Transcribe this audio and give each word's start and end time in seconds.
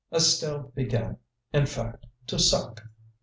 Estelle 0.11 0.71
began, 0.73 1.17
in 1.53 1.67
fact, 1.67 2.07
to 2.25 2.39
suck. 2.39 2.81